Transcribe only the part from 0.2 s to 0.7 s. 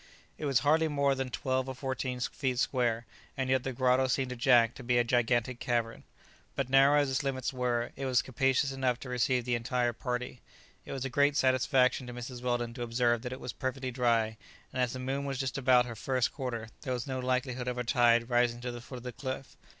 It was